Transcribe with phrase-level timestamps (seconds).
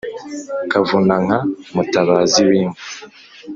[0.71, 1.37] kavunanka:
[1.73, 2.83] mutabazi w’inka